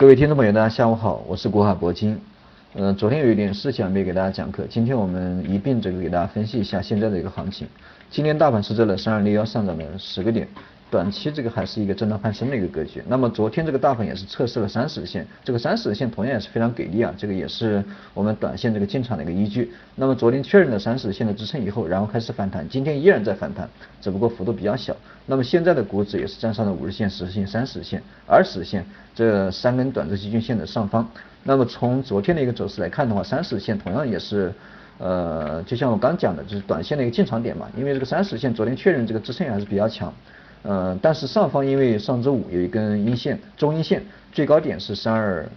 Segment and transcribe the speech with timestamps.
[0.00, 2.18] 各位听众朋友，大家下午好，我是国海铂金。
[2.72, 7.68] 嗯，昨天有一点事情没给大家讲课，今天我们一并这个给大家分析一下现在的一个行情。
[8.10, 10.48] 今天大盘是在了三二六幺上涨了十个点。
[10.90, 13.00] 短期这个还是一个震荡攀升的一个格局。
[13.06, 17.82] 那么昨天这个大盘也是测试了三十线，这个三十线同样也是非常给力啊，这个也是
[18.12, 19.72] 我们短线这个进场的一个依据。
[19.94, 23.68] 那么昨天确认了三十线的支撑以后，然后开始反弹，今天依然在反弹，
[24.00, 24.96] 只不过幅度比较小。
[25.26, 28.84] 那么现在的股指也是站上了五日线、十日线、三十线、二十线
[29.14, 31.08] 这三根短周期均线的上方。
[31.44, 34.52] 那么从昨天的一个走势来看的话，三十线同样也是，
[34.98, 40.12] 呃，就像我刚讲的，就是短线的一个进场点嘛，因为这个三十线昨天确认这个支撑还是比较强。
[40.62, 45.48] 呃，但是上方因为上周五有一根阴线，中阴线，最高点是三二，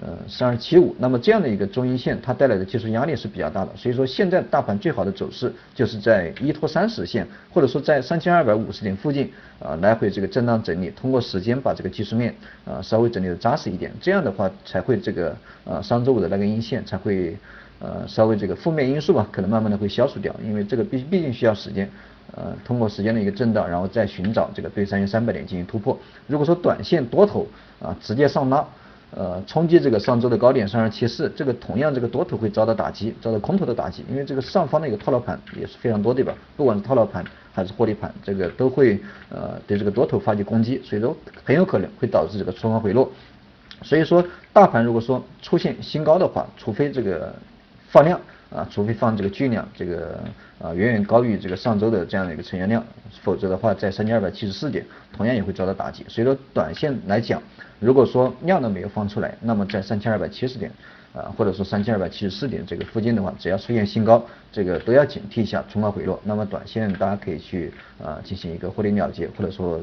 [0.00, 12.34] 呃三二七五，那么这样的一个中阴线，它带来的技术压力是比较大的，所以说现在大盘最好的走势就是在依托三十线，或者说在三千二百五十点附近啊来回这个震荡整理，通过时间把这个技术面
[12.64, 17.36] 啊稍微整理的扎实一点，这样的话才会这个呃上周五的那根阴线才会
[17.78, 21.90] 呃稍微这个负面因素吧，可能慢慢的会消除掉，因为这个毕毕竟需要时间。
[22.34, 25.98] 呃，通过时间的一个震荡，然后再寻找这个对三千三百点进行突破。
[26.26, 27.46] 如果说短线多头
[27.80, 28.66] 啊直接上拉，
[29.14, 36.34] 呃冲击这个上周的高点三二七四，这个同样这个多头会遭到打击，遭到空头的打击，因为这个上方的一个套牢盘也是非常多，对吧？
[36.56, 43.10] 不管是套牢盘还是获利盘，这个都会呃对这个多头发起攻击，所以说很有可能会导致这个冲高回落。
[43.82, 47.34] 所以说大盘如果说出现新高的话，除非这个
[47.88, 48.20] 放量。
[48.48, 50.20] 啊，除非放这个巨量，这个
[50.60, 52.84] 啊远远高于这个上周的这样的一个成交量，
[53.22, 56.04] 否则的话，在三千二百七十四点同样也会遭到打击。
[56.08, 57.42] 所以说，短线来讲，
[57.78, 60.70] 如果说量都没有放出来，那么在三千二百七十点
[61.12, 66.20] 啊，或者说三千二百七十四点这个附近的话，只要出现新高，这个都要警惕一下冲高回落。
[66.24, 69.80] 那么短线大家可以去啊进行一个获利了结，或者说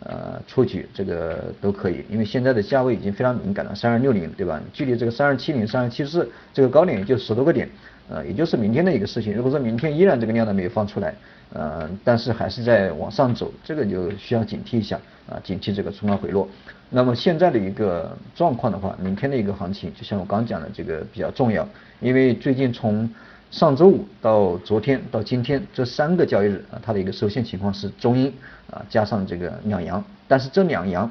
[0.00, 2.04] 呃出局，这个都可以。
[2.10, 4.60] 因为现在的价位已经非常敏感了，三二六零对吧？
[4.72, 7.68] 距离这个三二七零、三二七四这个高点也就十多个点。
[8.08, 9.34] 呃，也就是明天的一个事情。
[9.34, 11.12] 如果说明天依然这个量都没有放出来，
[11.52, 14.96] 呃，但是还是在往上走，这个就需要警惕一下
[15.28, 16.48] 啊，警惕这个冲高回落。
[16.90, 21.68] 那么现在的一个状况的话，明天的一个行情，就像我刚讲的这个比较重要，
[22.00, 23.08] 因为最近从
[23.50, 28.32] 上周五到昨天到今天这三个交易日啊，它的一个收线情况是中阴
[28.70, 31.10] 啊，加上这个两阳，但是这两阳。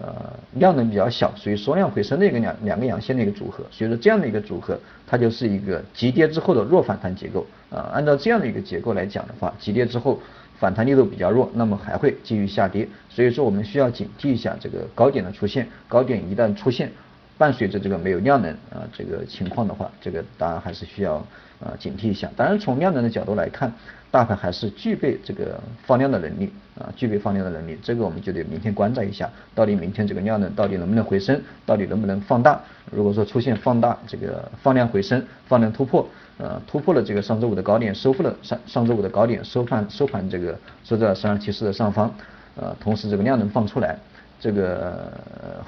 [0.00, 0.12] 呃，
[0.54, 4.76] 量能比较小，属于缩量回升的一个两两个阳线的一个组合，所以说这样的一个组合，
[5.06, 7.92] 它就是一个急跌之后的弱反弹结构啊。
[7.94, 10.18] 按照这样的一个结构来讲的话，急跌之后
[10.58, 16.90] 反弹力度比较弱，那么还会继续下跌，所以说我们需要警惕一下这个高点的出现，高点一旦出现，
[17.36, 21.14] 伴随着这个没有量能啊这个情况的话，这个当然还是需要
[21.60, 22.30] 啊警惕一下。
[22.36, 23.72] 当然从量能的角度来看。
[24.14, 26.48] 大盘还是具备这个放量的能力
[26.78, 32.60] 啊，具备放量的能力，这个我们就得明天观察一下，到底明天这个量能到底能不能回升，到底能不能放大？
[32.92, 36.08] 如果说出现放大，这个放量回升，放量突破，
[36.38, 42.12] 呃，突破了这个上周五的高点，收复了上上周五的高点，收盘收盘这个收在三二七四的上方，
[42.56, 43.98] 呃，同时这个量能放出来，
[44.40, 45.12] 这个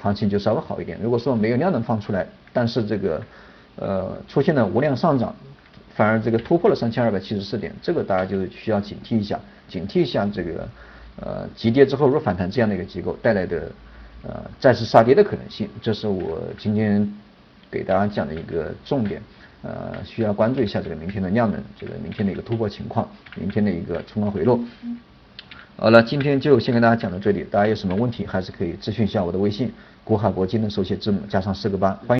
[0.01, 0.97] 行情就稍微好一点。
[1.01, 3.21] 如果说没有量能放出来，但是这个
[3.77, 5.33] 呃出现了无量上涨。
[5.95, 10.69] 反而这个突破了三千二百七十四点，这个大家就需要警惕一下，警惕一下这个
[11.19, 13.71] 呃急跌之后弱反弹这样的一个结构带来的
[14.21, 17.11] 呃再次杀跌的可能性，这是我今天
[17.71, 19.19] 给大家讲的一个重点，
[19.67, 23.05] 呃需要关注一下这个明天的量能，这个明天的一个突破情况，
[23.35, 24.57] 明天的一个冲高回落。
[25.75, 29.71] 好了，今天就先跟大家讲到这里，大家有什么问题还是可以咨询一下我的微信，
[30.03, 32.15] 国海国金的手写字母加上四个八，欢迎。